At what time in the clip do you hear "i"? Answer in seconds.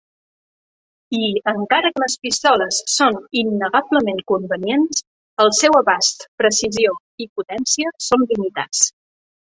1.17-1.27, 7.25-7.29